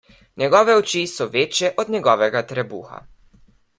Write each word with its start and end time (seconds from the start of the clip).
Njegove 0.43 0.77
oči 0.77 1.03
so 1.11 1.27
večje 1.35 1.71
od 1.83 1.93
njegovega 1.97 2.43
trebuha. 2.53 3.03